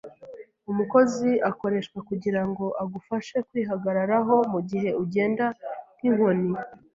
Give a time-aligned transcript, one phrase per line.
[0.71, 5.45] Umukozi akoreshwa kugirango agufashe kwihagararaho mugihe ugenda,
[5.97, 6.49] nkinkoni.